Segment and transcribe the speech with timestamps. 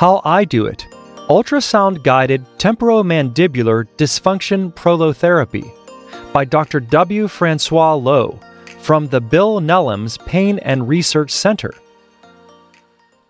[0.00, 0.86] How I Do It
[1.28, 5.70] Ultrasound Guided Temporomandibular Dysfunction Prolotherapy
[6.32, 6.80] by Dr.
[6.80, 7.28] W.
[7.28, 8.42] Francois Louw
[8.78, 11.74] from the Bill Nelems Pain and Research Center.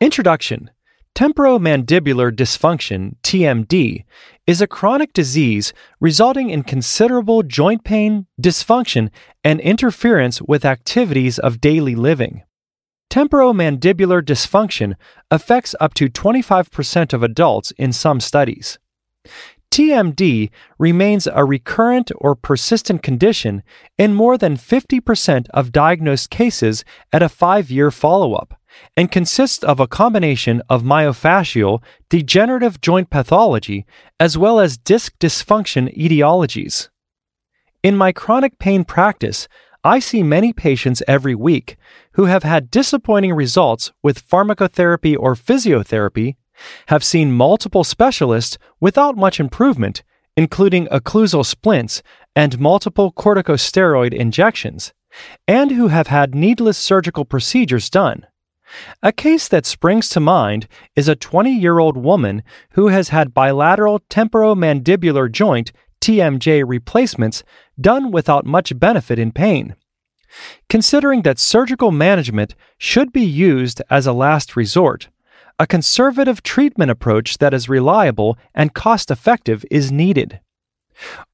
[0.00, 0.72] Introduction
[1.14, 4.02] Temporomandibular dysfunction, TMD,
[4.48, 9.10] is a chronic disease resulting in considerable joint pain, dysfunction,
[9.44, 12.42] and interference with activities of daily living.
[13.10, 14.94] Temporomandibular dysfunction
[15.30, 18.78] affects up to 25% of adults in some studies.
[19.70, 23.62] TMD remains a recurrent or persistent condition
[23.98, 28.58] in more than 50% of diagnosed cases at a five year follow up
[28.96, 33.86] and consists of a combination of myofascial, degenerative joint pathology,
[34.20, 36.88] as well as disc dysfunction etiologies.
[37.82, 39.48] In my chronic pain practice,
[39.86, 41.76] I see many patients every week
[42.14, 46.34] who have had disappointing results with pharmacotherapy or physiotherapy,
[46.88, 50.02] have seen multiple specialists without much improvement,
[50.36, 52.02] including occlusal splints
[52.34, 54.92] and multiple corticosteroid injections,
[55.46, 58.26] and who have had needless surgical procedures done.
[59.04, 60.66] A case that springs to mind
[60.96, 67.42] is a 20 year old woman who has had bilateral temporomandibular joint TMJ replacements
[67.80, 69.74] done without much benefit in pain.
[70.68, 75.08] Considering that surgical management should be used as a last resort,
[75.58, 80.40] a conservative treatment approach that is reliable and cost effective is needed.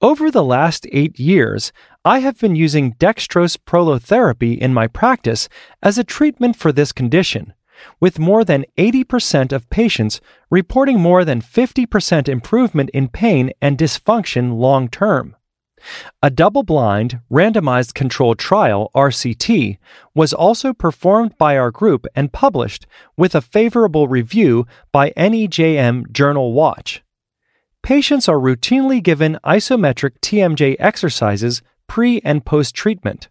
[0.00, 1.72] Over the last eight years,
[2.04, 5.48] I have been using dextrose prolotherapy in my practice
[5.82, 7.52] as a treatment for this condition,
[8.00, 14.58] with more than 80% of patients reporting more than 50% improvement in pain and dysfunction
[14.58, 15.36] long term.
[16.22, 19.78] A double blind, randomized controlled trial, RCT,
[20.14, 22.86] was also performed by our group and published
[23.16, 27.02] with a favorable review by NEJM Journal Watch.
[27.82, 33.28] Patients are routinely given isometric TMJ exercises pre and post treatment.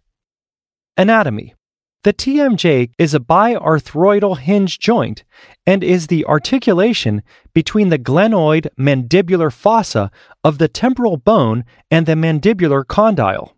[0.96, 1.54] Anatomy
[2.02, 5.22] The TMJ is a biarthroidal hinge joint
[5.66, 7.22] and is the articulation
[7.52, 10.10] between the glenoid mandibular fossa
[10.42, 13.54] of the temporal bone and the mandibular condyle.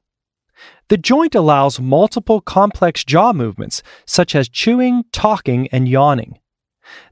[0.88, 6.40] The joint allows multiple complex jaw movements, such as chewing, talking, and yawning.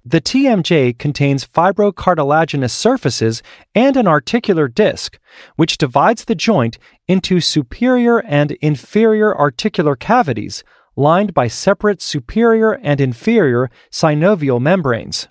[0.05, 3.41] The TMJ contains fibrocartilaginous surfaces
[3.73, 5.17] and an articular disc,
[5.55, 6.77] which divides the joint
[7.07, 10.65] into superior and inferior articular cavities
[11.01, 15.29] lined by separate superior and inferior synovial membranes.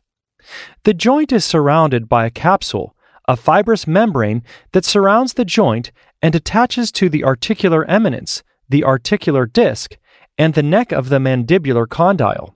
[0.84, 2.96] The joint is surrounded by a capsule,
[3.28, 4.42] a fibrous membrane
[4.72, 5.92] that surrounds the joint
[6.22, 9.98] and attaches to the articular eminence, the articular disc,
[10.38, 12.56] and the neck of the mandibular condyle.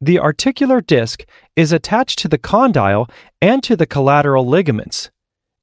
[0.00, 1.24] The articular disc
[1.56, 3.08] is attached to the condyle
[3.40, 5.10] and to the collateral ligaments.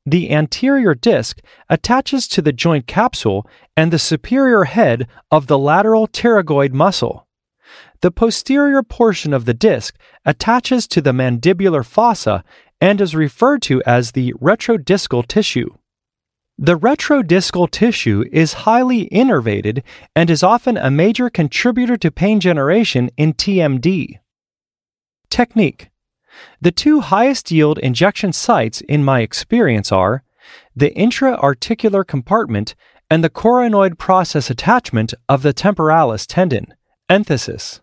[0.07, 3.45] The anterior disc attaches to the joint capsule
[3.75, 7.27] and the superior head of the lateral pterygoid muscle.
[7.99, 12.45] The posterior portion of the disc attaches to the mandibular fossa
[12.79, 15.71] and is referred to as the retrodiscal tissue.
[16.57, 19.83] The retrodiscal tissue is highly innervated
[20.15, 24.19] and is often a major contributor to pain generation in TMD.
[25.29, 25.89] Technique
[26.61, 30.23] The two highest yield injection sites in my experience are
[30.75, 32.75] the intra-articular compartment
[33.09, 36.73] and the coronoid process attachment of the temporalis tendon.
[37.09, 37.81] Enthesis.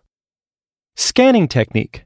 [0.95, 2.05] Scanning technique.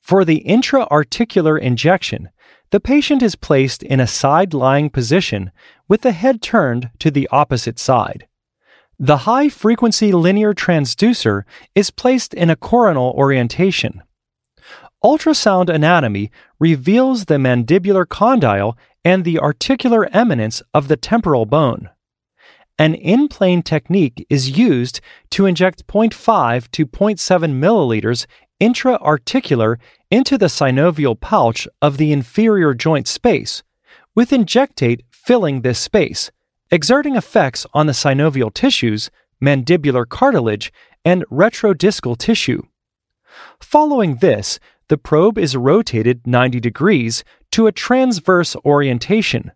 [0.00, 2.30] For the intra-articular injection,
[2.70, 5.52] the patient is placed in a side lying position
[5.88, 8.26] with the head turned to the opposite side.
[8.98, 14.02] The high frequency linear transducer is placed in a coronal orientation.
[15.04, 21.88] Ultrasound anatomy reveals the mandibular condyle and the articular eminence of the temporal bone.
[22.80, 25.00] An in plane technique is used
[25.30, 28.26] to inject 0.5 to 0.7 milliliters
[28.58, 29.78] intra-articular
[30.10, 33.62] into the synovial pouch of the inferior joint space,
[34.16, 36.32] with injectate filling this space,
[36.70, 39.10] exerting effects on the synovial tissues,
[39.42, 40.72] mandibular cartilage,
[41.04, 42.62] and retrodiscal tissue.
[43.60, 49.52] Following this, the probe is rotated 90 degrees to a transverse orientation.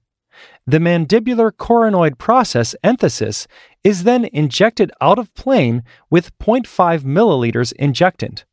[0.66, 3.46] The mandibular coronoid process enthesis
[3.82, 8.44] is then injected out of plane with 0.5 milliliters injectant.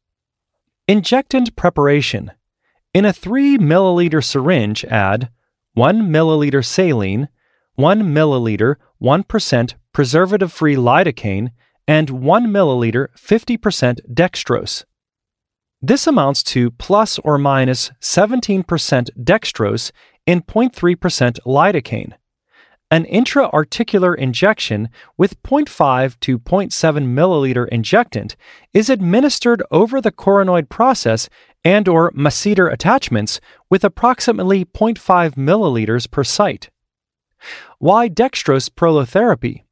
[0.87, 2.31] Injectant preparation.
[2.93, 5.29] In a 3 milliliter syringe, add
[5.73, 7.29] 1 milliliter saline,
[7.75, 11.51] 1 milliliter 1% preservative free lidocaine,
[11.87, 14.85] and 1 milliliter 50% dextrose.
[15.81, 18.65] This amounts to plus or minus 17%
[19.17, 19.91] dextrose
[20.25, 22.13] in 0.3% lidocaine.
[22.91, 28.35] An intra-articular injection with 0.5 to 0.7 milliliter injectant
[28.73, 31.29] is administered over the coronoid process
[31.63, 33.39] and or masseter attachments
[33.69, 36.69] with approximately 0.5 milliliters per site.
[37.77, 39.63] Why dextrose prolotherapy?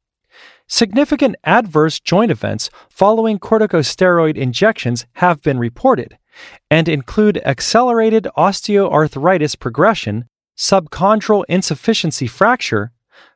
[0.70, 6.18] Significant adverse joint events following corticosteroid injections have been reported
[6.70, 10.26] and include accelerated osteoarthritis progression,
[10.58, 12.92] subchondral insufficiency fracture,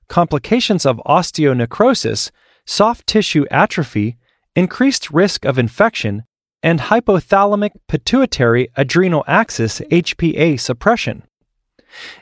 [0.09, 2.31] complications of osteonecrosis,
[2.67, 4.19] soft tissue atrophy,
[4.55, 6.25] increased risk of infection,
[6.63, 11.23] and hypothalamic pituitary adrenal axis HPA suppression.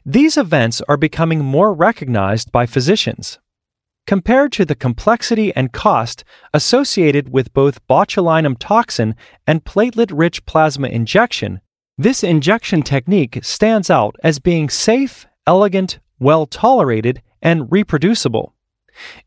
[0.07, 3.41] These events are becoming more recognized by physicians.
[4.06, 9.14] Compared to the complexity and cost associated with both botulinum toxin
[9.47, 11.61] and platelet rich plasma injection,
[11.97, 18.55] this injection technique stands out as being safe, elegant, well tolerated, and reproducible.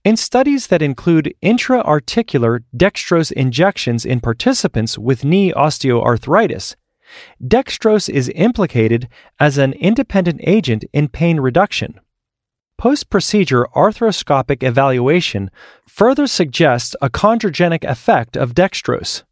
[0.04, 6.76] In studies that include intra-articular dextrose injections in participants with knee osteoarthritis,
[7.42, 9.08] dextrose is implicated
[9.40, 12.00] as an independent agent in pain reduction.
[12.78, 15.50] Post procedure arthroscopic evaluation
[15.88, 19.24] further suggests a chondrogenic effect of dextrose.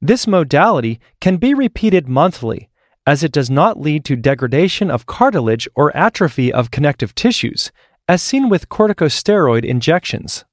[0.00, 2.68] This modality can be repeated monthly,
[3.06, 7.72] as it does not lead to degradation of cartilage or atrophy of connective tissues,
[8.08, 10.44] as seen with corticosteroid injections.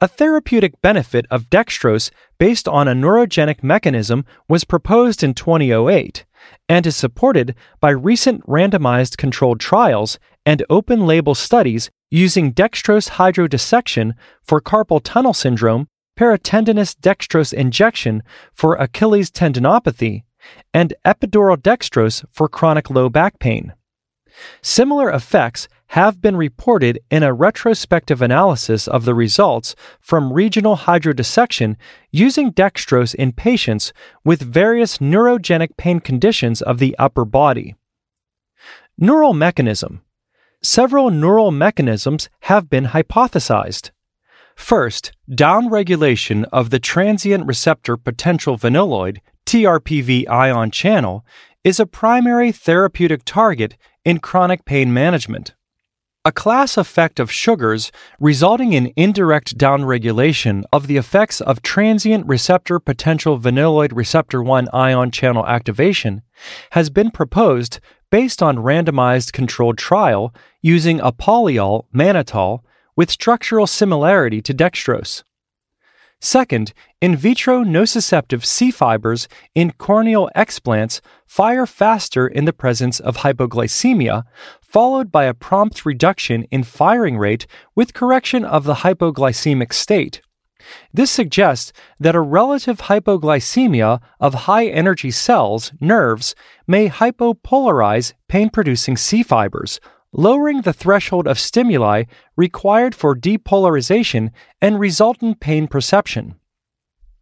[0.00, 6.24] A therapeutic benefit of dextrose based on a neurogenic mechanism was proposed in 2008
[6.68, 14.12] and is supported by recent randomized controlled trials and open label studies using dextrose hydrodissection
[14.42, 15.88] for carpal tunnel syndrome,
[16.18, 20.22] paratendinous dextrose injection for Achilles tendinopathy,
[20.72, 23.72] and epidural dextrose for chronic low back pain.
[24.62, 31.76] Similar effects have been reported in a retrospective analysis of the results from regional hydrodissection
[32.10, 33.92] using dextrose in patients
[34.24, 37.76] with various neurogenic pain conditions of the upper body.
[38.98, 40.02] Neural mechanism.
[40.64, 43.90] Several neural mechanisms have been hypothesized.
[44.56, 51.22] First, downregulation of the transient receptor potential vanilloid TRPV ion channel
[51.64, 53.76] is a primary therapeutic target
[54.06, 55.54] in chronic pain management.
[56.24, 62.80] A class effect of sugars resulting in indirect downregulation of the effects of transient receptor
[62.80, 66.22] potential vanilloid receptor 1 ion channel activation
[66.70, 67.80] has been proposed
[68.14, 70.32] based on randomized controlled trial
[70.62, 72.60] using a polyol mannitol
[72.94, 75.24] with structural similarity to dextrose.
[76.20, 83.16] Second, in vitro nociceptive C fibers in corneal explants fire faster in the presence of
[83.16, 84.22] hypoglycemia,
[84.62, 90.22] followed by a prompt reduction in firing rate with correction of the hypoglycemic state.
[90.92, 96.34] This suggests that a relative hypoglycemia of high energy cells, nerves,
[96.66, 99.80] may hypopolarize pain producing C fibers,
[100.12, 102.04] lowering the threshold of stimuli
[102.36, 104.30] required for depolarization
[104.60, 106.36] and resultant pain perception.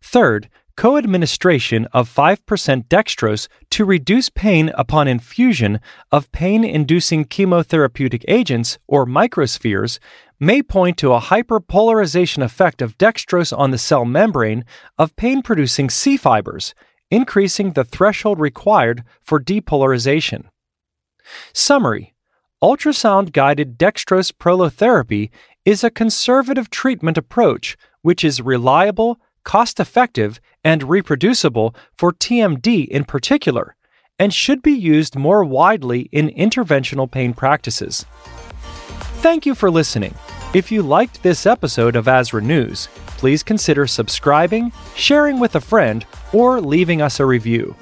[0.03, 8.25] Third, co administration of 5% dextrose to reduce pain upon infusion of pain inducing chemotherapeutic
[8.29, 9.99] agents or microspheres
[10.43, 14.65] may point to a hyperpolarization effect of dextrose on the cell membrane
[14.99, 16.75] of pain producing C fibers,
[17.13, 20.47] increasing the threshold required for depolarization.
[21.53, 22.13] Summary
[22.61, 25.31] ultrasound guided dextrose prolotherapy
[25.65, 33.05] is a conservative treatment approach which is reliable, cost effective, and reproducible for TMD in
[33.05, 33.77] particular,
[34.19, 38.07] and should be used more widely in interventional pain practices.
[39.23, 40.17] Thank you for listening.
[40.55, 46.05] If you liked this episode of ASRA News, please consider subscribing, sharing with a friend,
[46.35, 47.75] or leaving us a review.